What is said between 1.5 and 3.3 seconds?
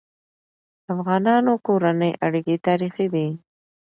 کورنی اړيکي تاریخي دي.